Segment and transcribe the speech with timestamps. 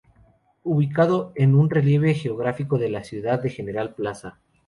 [0.63, 4.39] Ubicado en un relieve geográfico de la ciudad de General Plaza.